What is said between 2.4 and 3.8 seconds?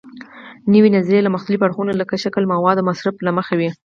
موادو او مصرف له مخې وي.